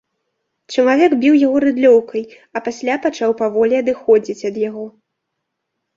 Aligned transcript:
Чалавек 0.75 1.11
біў 1.23 1.35
яго 1.41 1.57
рыдлёўкай, 1.65 2.23
а 2.57 2.63
пасля 2.69 2.95
пачаў 3.07 3.37
паволі 3.43 3.75
адыходзіць 3.83 4.45
ад 4.51 4.55
яго. 4.69 4.85